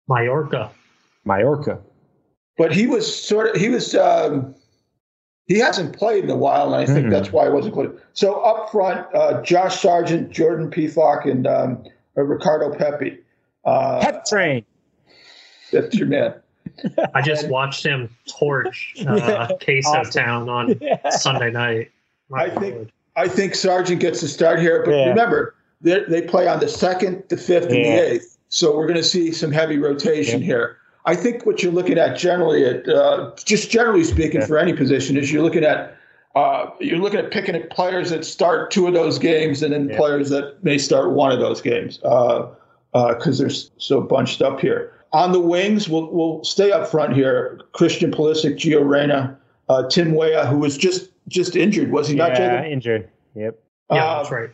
[0.07, 0.71] Mallorca.
[1.25, 1.81] Mallorca.
[2.59, 4.55] But he was sort of he was um,
[5.47, 7.11] he hasn't played in a while, and I think mm-hmm.
[7.11, 8.03] that's why he wasn't included.
[8.13, 11.85] So up front, uh, Josh Sargent, Jordan Pefok, and um,
[12.17, 13.19] uh, Ricardo Pepi.
[13.65, 14.65] Uh, Pep train.
[15.73, 16.35] That's your man.
[17.15, 20.25] I just watched him torch uh, Queso awesome.
[20.25, 21.09] Town on yeah.
[21.11, 21.91] Sunday night.
[22.29, 25.09] My I think I think Sargent gets to start here, but yeah.
[25.09, 27.77] remember they play on the second, the fifth, yeah.
[27.77, 30.78] and the eighth, so we're going to see some heavy rotation here.
[31.09, 35.17] I think what you're looking at generally, at uh, just generally speaking, for any position,
[35.17, 35.97] is you're looking at
[36.37, 39.89] uh, you're looking at picking at players that start two of those games, and then
[39.97, 42.47] players that may start one of those games because
[42.93, 44.93] uh, uh they're so bunched up here.
[45.15, 47.59] On the wings, we'll, we'll stay up front here.
[47.73, 49.35] Christian Pulisic, Gio Reyna,
[49.71, 52.39] uh, Tim Weah, who was just just injured, was he yeah, not?
[52.39, 53.09] Yeah, injured.
[53.35, 53.59] Yep.
[53.91, 54.51] Yeah, uh, that's right.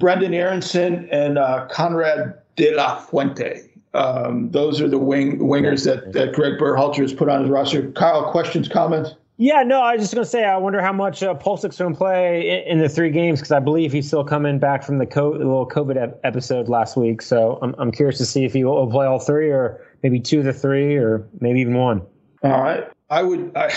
[0.00, 3.68] Brenden Aaronson and uh, Konrad de la Fuente.
[3.94, 7.90] Um, those are the wing wingers that, that Greg Berhalter has put on his roster.
[7.92, 9.14] Kyle, questions, comments?
[9.38, 11.92] Yeah, no, I was just going to say, I wonder how much uh, Pulisic's going
[11.92, 14.98] to play in, in, the three games because I believe he's still coming back from
[14.98, 17.22] the co- little COVID episode last week.
[17.22, 20.40] So I'm, I'm curious to see if he will play all three or maybe two
[20.40, 22.02] of the three or maybe even one.
[22.42, 22.84] All right.
[23.10, 23.72] I would, I,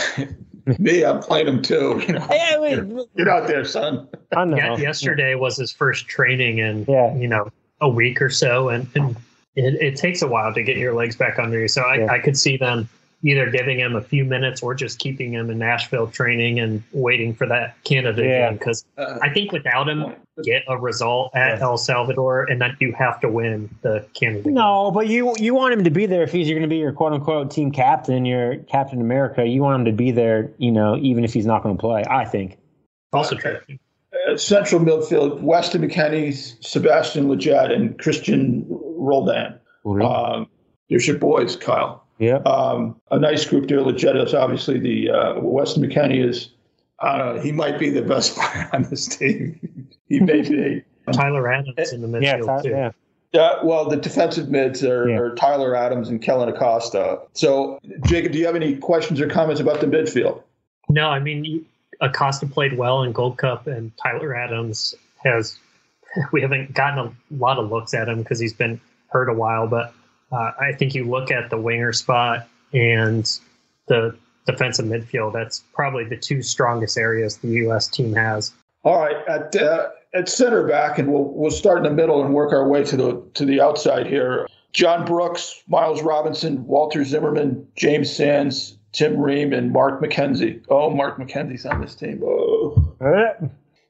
[0.77, 2.01] me, I'm playing him too.
[2.05, 4.07] You know, yeah, wait, get out there, son.
[4.35, 4.57] I know.
[4.57, 7.15] Yeah, yesterday was his first training in, yeah.
[7.15, 7.49] you know,
[7.81, 8.69] a week or so.
[8.69, 9.15] And, and
[9.55, 11.67] it, it, takes a while to get your legs back under you.
[11.67, 12.11] So I, yeah.
[12.11, 12.89] I could see them
[13.23, 17.33] either giving him a few minutes or just keeping him in Nashville training and waiting
[17.33, 18.49] for that Canada yeah.
[18.49, 18.57] game.
[18.57, 20.13] Because uh, I think without him,
[20.43, 21.63] get a result at yeah.
[21.63, 24.49] El Salvador, and then you have to win the Canada.
[24.51, 24.93] No, game.
[24.93, 27.13] but you you want him to be there if he's going to be your quote
[27.13, 29.45] unquote team captain, your Captain America.
[29.45, 32.03] You want him to be there, you know, even if he's not going to play.
[32.09, 32.57] I think.
[33.11, 33.59] Also true.
[34.29, 38.65] Uh, central midfield: Weston McKennie, Sebastian Lletget, and Christian
[39.05, 39.59] Roldan.
[39.85, 40.47] Um,
[40.89, 42.05] there's your boys, Kyle.
[42.17, 42.37] Yeah.
[42.37, 43.79] Um, a nice group there.
[43.79, 46.49] Lletget is obviously the uh, Weston McKennie is.
[46.99, 47.41] I don't know.
[47.41, 49.89] He might be the best player on this team.
[50.09, 50.83] he may be.
[51.13, 52.69] Tyler Adams in the midfield yeah, too.
[52.69, 52.91] Yeah.
[53.39, 55.17] Uh, well, the defensive mids are, yeah.
[55.17, 57.19] are, Tyler Adams and Kellyn Acosta.
[57.33, 60.41] So, Jacob, do you have any questions or comments about the midfield?
[60.87, 61.65] No, I mean
[61.99, 65.57] Acosta played well in Gold Cup, and Tyler Adams has.
[66.31, 68.79] We haven't gotten a lot of looks at him because he's been
[69.15, 69.93] hurt a while, but
[70.33, 73.25] uh, I think you look at the winger spot and
[73.87, 75.31] the defensive midfield.
[75.31, 77.87] That's probably the two strongest areas the U.S.
[77.87, 78.51] team has.
[78.83, 82.33] All right, at uh, at center back, and we'll we'll start in the middle and
[82.33, 84.47] work our way to the to the outside here.
[84.73, 90.61] John Brooks, Miles Robinson, Walker Zimmerman, James Sands, Tim Ream, and Mark McKenzie.
[90.67, 92.21] Oh, Mark McKenzie's on this team.
[92.21, 92.93] Oh.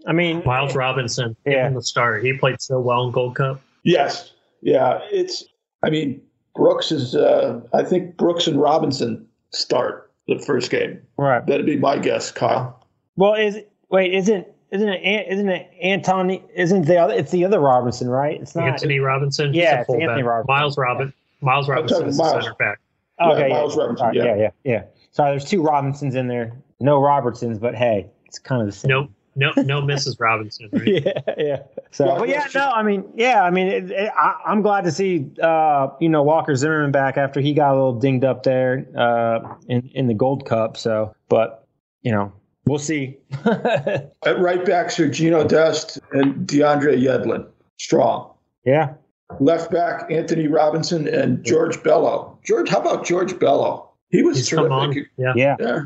[0.08, 1.68] I mean, Miles Robinson, yeah.
[1.72, 2.24] the start.
[2.24, 3.60] He played so well in Gold Cup.
[3.82, 4.35] Yes,
[4.66, 5.00] yeah.
[5.12, 5.46] It's.
[5.84, 6.22] I mean,
[6.56, 11.00] Brooks is, uh, I think Brooks and Robinson start the first game.
[11.18, 11.46] Right.
[11.46, 12.84] That'd be my guess, Kyle.
[13.18, 16.44] Well, is wait, isn't isn't it isn't it Anthony?
[16.56, 17.14] Isn't the other?
[17.14, 18.42] It's the other Robinson, right?
[18.42, 19.54] It's not Anthony Robinson.
[19.54, 20.54] Yeah, it's Anthony Robinson.
[20.54, 21.14] Miles Robin.
[21.42, 22.44] Miles Robinson is Miles.
[22.44, 22.80] center back.
[23.22, 24.08] okay, yeah, Miles Robinson.
[24.08, 24.24] Right, yeah.
[24.24, 24.84] yeah, yeah, yeah.
[25.12, 26.52] Sorry, there's two Robinsons in there.
[26.80, 28.90] No Robertsons, but hey, it's kind of the same.
[28.90, 30.20] Nope no, no, Mrs.
[30.20, 30.70] Robinson.
[30.72, 30.88] Right?
[31.06, 31.64] yeah, yeah.
[31.92, 34.86] So, well, but yeah, no, I mean, yeah, I mean, it, it, I, am glad
[34.86, 38.44] to see, uh, you know, Walker Zimmerman back after he got a little dinged up
[38.44, 40.78] there uh, in in the Gold Cup.
[40.78, 41.68] So, but
[42.02, 42.32] you know,
[42.66, 43.18] we'll see.
[43.46, 48.32] At right back, Sergino Dest and DeAndre Yedlin, strong.
[48.66, 48.94] Yeah.
[49.40, 52.38] Left back, Anthony Robinson and George Bello.
[52.46, 53.90] George, how about George Bello?
[54.10, 55.10] He was He's terrific.
[55.18, 55.34] Yeah.
[55.36, 55.56] yeah.
[55.60, 55.82] yeah.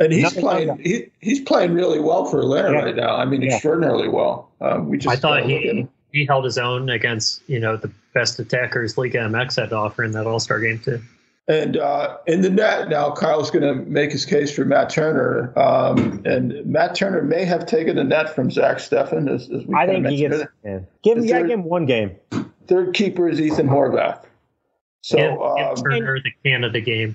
[0.00, 0.78] And he's Nothing playing.
[0.78, 2.82] He, he's playing really well for Atlanta yeah.
[2.82, 3.16] right now.
[3.16, 3.54] I mean, yeah.
[3.54, 4.50] extraordinarily well.
[4.60, 5.16] Um, we just.
[5.16, 9.56] I thought he he held his own against you know the best attackers Liga MX
[9.56, 11.00] had to offer in that All Star game too.
[11.46, 15.52] And uh, in the net now, Kyle's going to make his case for Matt Turner,
[15.58, 19.28] um, and Matt Turner may have taken the net from Zach Steffen.
[19.28, 20.42] As, as I think he gets.
[20.64, 20.80] Yeah.
[21.02, 22.16] Give him, third, give him one game.
[22.66, 24.24] Third keeper is Ethan Horvath.
[25.02, 27.14] So give, um, give Turner the Canada game.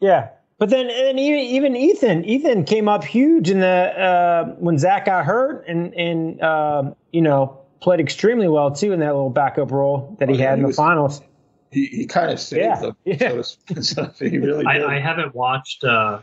[0.00, 0.30] Yeah,
[0.64, 5.26] but then, and even Ethan, Ethan came up huge in the uh, when Zach got
[5.26, 10.16] hurt, and and uh, you know played extremely well too in that little backup role
[10.20, 11.20] that he had he in the was, finals.
[11.70, 12.80] He, he kind of saved yeah.
[12.80, 12.96] them.
[13.04, 13.42] Yeah.
[13.42, 14.64] So, so he really.
[14.64, 16.20] I, I, haven't watched uh,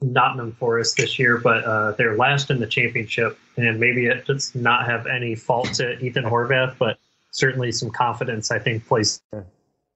[0.00, 4.54] Nottingham Forest this year, but uh, they're last in the championship, and maybe it does
[4.54, 6.96] not have any fault to Ethan Horvath, but
[7.30, 8.50] certainly some confidence.
[8.50, 9.20] I think plays.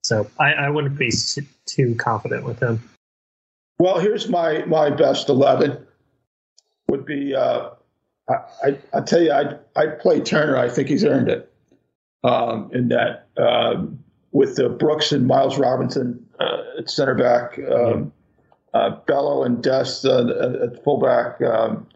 [0.03, 1.11] So I, I wouldn't be
[1.65, 2.79] too confident with him.
[3.81, 5.87] Well, here's my my best eleven.
[6.87, 7.71] Would be uh,
[8.29, 10.55] I, I I tell you I I play Turner.
[10.55, 11.51] I think he's earned it.
[12.23, 13.97] Um, in that um,
[14.33, 17.57] with the Brooks and Miles Robinson uh, at center back.
[17.71, 18.13] Um,
[18.75, 20.27] uh, Bello and Dest uh,
[20.61, 21.41] at fullback.
[21.41, 21.87] Um,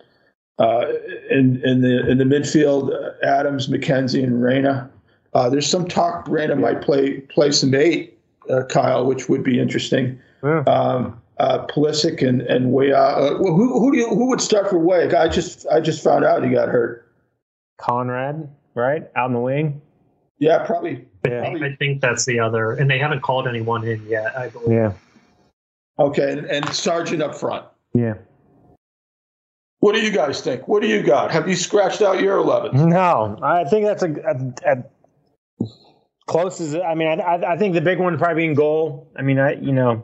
[0.58, 0.88] uh,
[1.30, 2.90] in in the in the midfield,
[3.22, 4.90] Adams, McKenzie, and Reyna.
[5.36, 8.18] Uh, there's some talk Reyna might play play some eight,
[8.50, 10.20] uh, Kyle, which would be interesting.
[10.44, 10.62] Yeah.
[10.62, 12.96] Um, uh, Pulisic and and Weah.
[12.96, 15.18] Uh, who who do you, who would start for Weah?
[15.18, 17.12] I just I just found out he got hurt.
[17.78, 19.82] Konrad, right out in the wing.
[20.40, 21.06] Yeah, probably.
[21.26, 21.42] Yeah.
[21.42, 21.70] probably.
[21.70, 24.38] I think that's the other, and they haven't called anyone in yet.
[24.38, 24.72] I believe.
[24.72, 24.94] Yeah.
[25.98, 27.66] Okay, and, and Sargent up front.
[27.94, 28.16] Yeah.
[29.80, 30.68] What do you guys think?
[30.68, 31.32] What do you got?
[31.32, 32.90] Have you scratched out your 11?
[32.90, 34.84] No, I think that's a, a, a
[36.26, 39.12] close as I mean, I, I think the big one probably be in goal.
[39.16, 40.04] I mean, I you know,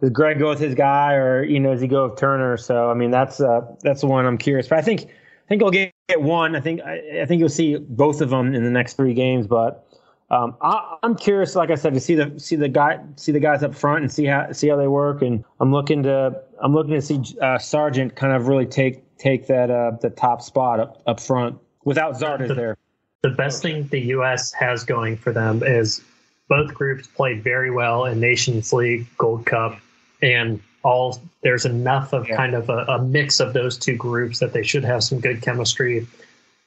[0.00, 2.56] does Greg go with his guy or you know does he go with Turner?
[2.56, 4.68] So I mean, that's uh, that's the one I'm curious.
[4.68, 6.56] But I think I think he'll get, get one.
[6.56, 9.46] I think I, I think you'll see both of them in the next three games.
[9.46, 9.86] But
[10.30, 13.40] um, I, am curious, like I said, to see the see the guy see the
[13.40, 15.20] guys up front and see how see how they work.
[15.22, 19.48] And I'm looking to I'm looking to see uh, Sargent kind of really take take
[19.48, 22.76] that uh, the top spot up up front without Zardes the, there.
[23.22, 24.50] The best thing the U.S.
[24.52, 26.00] has going for them is
[26.48, 29.78] both groups played very well in Nations League, Gold Cup,
[30.22, 32.36] and all there's enough of yeah.
[32.36, 35.42] kind of a, a, mix of those two groups that they should have some good
[35.42, 36.06] chemistry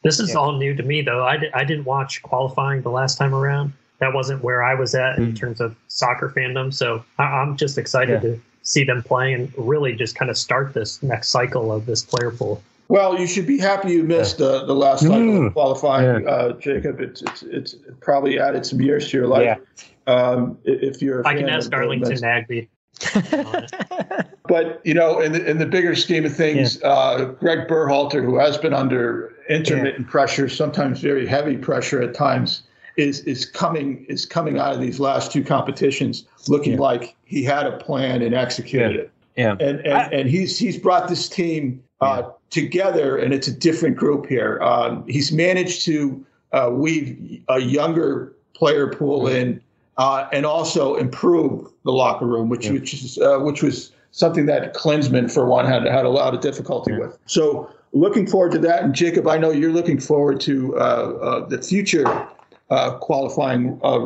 [0.03, 0.35] this is yeah.
[0.35, 1.25] all new to me, though.
[1.25, 3.73] I, di- I didn't watch qualifying the last time around.
[3.99, 5.29] That wasn't where I was at mm.
[5.29, 6.73] in terms of soccer fandom.
[6.73, 8.31] So I- am just excited yeah.
[8.31, 12.03] to see them play and really just kind of start this next cycle of this
[12.03, 12.61] player pool.
[12.89, 14.47] Well, you should be happy you missed yeah.
[14.47, 15.47] the, the last cycle mm.
[15.47, 16.99] of qualifying, uh, Jacob.
[16.99, 19.57] It's, it's it's probably added some years to your life.
[20.05, 22.67] Um, if you're, I can ask Darlington Nagbe.
[24.47, 26.87] but you know, in the, in the bigger scheme of things, yeah.
[26.87, 30.11] uh, Greg Berhalter, who has been under intermittent yeah.
[30.11, 32.63] pressure, sometimes very heavy pressure at times,
[32.95, 36.79] is is coming is coming out of these last two competitions looking yeah.
[36.79, 39.11] like he had a plan and executed it.
[39.35, 43.53] Yeah, and and, I, and he's he's brought this team uh, together, and it's a
[43.53, 44.61] different group here.
[44.61, 49.59] Um, he's managed to uh, weave a younger player pool in
[49.97, 52.73] uh, and also improve the locker room, which yeah.
[52.73, 56.41] which is uh, which was something that Klinsmann, for one, had had a lot of
[56.41, 56.99] difficulty yeah.
[56.99, 57.17] with.
[57.25, 58.83] So looking forward to that.
[58.83, 62.27] And Jacob, I know you're looking forward to uh, uh the future
[62.69, 64.05] uh, qualifying uh,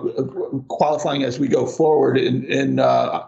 [0.68, 2.80] qualifying as we go forward in in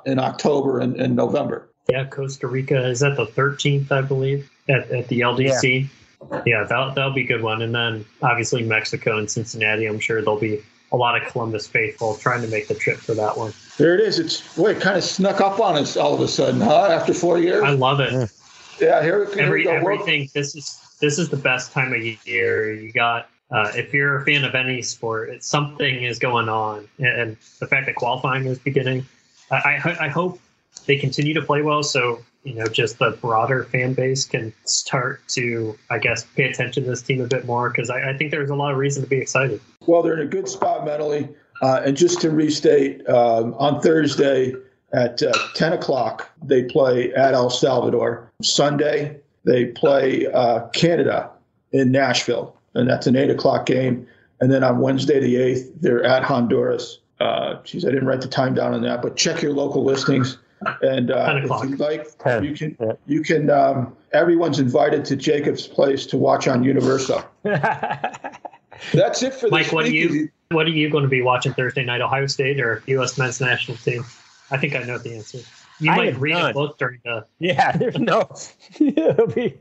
[0.05, 1.69] in October and, and, November.
[1.89, 5.89] Yeah, Costa Rica is that the 13th, I believe, at, at the LDC.
[6.31, 7.63] Yeah, yeah that'll, that'll be a good one.
[7.63, 12.15] And then obviously Mexico and Cincinnati, I'm sure they'll be a lot of Columbus faithful
[12.15, 13.53] trying to make the trip for that one.
[13.77, 14.19] There it is.
[14.19, 16.87] It's boy, it kind of snuck up on us all of a sudden, huh?
[16.87, 17.63] After four years.
[17.63, 18.31] I love it.
[18.79, 19.71] Yeah, here, here Every, we go.
[19.71, 20.29] Everything.
[20.33, 22.73] This is this is the best time of year.
[22.73, 23.29] You got.
[23.51, 27.65] Uh, if you're a fan of any sport, it's, something is going on, and the
[27.65, 29.03] fact that qualifying is beginning,
[29.49, 30.39] I, I, I hope
[30.85, 31.81] they continue to play well.
[31.81, 36.83] So you know, just the broader fan base can start to, I guess, pay attention
[36.83, 39.03] to this team a bit more because I, I, think there's a lot of reason
[39.03, 39.59] to be excited.
[39.85, 41.27] Well, they're in a good spot mentally.
[41.61, 44.53] Uh, and just to restate, um, on Thursday
[44.93, 48.31] at uh, 10 o'clock, they play at El Salvador.
[48.41, 51.29] Sunday, they play uh, Canada
[51.73, 54.07] in Nashville, and that's an 8 o'clock game.
[54.39, 56.99] And then on Wednesday, the 8th, they're at Honduras.
[57.19, 60.37] Uh, geez, I didn't write the time down on that, but check your local listings.
[60.81, 62.43] And uh, if you like, 10.
[62.43, 62.93] you can yeah.
[63.05, 63.49] you can.
[63.49, 67.23] Um, everyone's invited to Jacob's place to watch on Universal.
[67.43, 69.71] That's it for Mike.
[69.71, 72.01] What are you What are you going to be watching Thursday night?
[72.01, 73.17] Ohio State or U.S.
[73.17, 74.03] men's national team?
[74.51, 75.39] I think I know the answer.
[75.79, 76.51] You I might read none.
[76.51, 77.25] a book during the.
[77.39, 78.29] Yeah, there's no.
[78.79, 79.57] It'll be.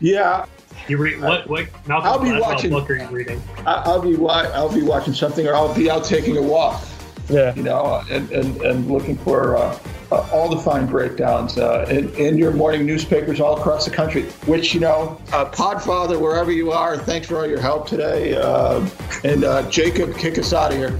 [0.00, 0.46] Yeah.
[0.88, 1.48] You read what?
[1.48, 1.68] What?
[1.86, 2.70] Malcolm I'll be watching.
[2.70, 3.40] Book are you reading?
[3.66, 6.82] I'll be I'll be watching something, or I'll be out taking a walk.
[7.28, 7.54] Yeah.
[7.54, 9.56] You know, and and, and looking for.
[9.56, 9.78] Uh,
[10.12, 14.24] uh, all the fine breakdowns uh, in, in, your morning newspapers all across the country.
[14.46, 18.36] Which you know, uh, Podfather, wherever you are, thanks for all your help today.
[18.36, 18.86] Uh,
[19.24, 20.98] and uh, Jacob, kick us out of here.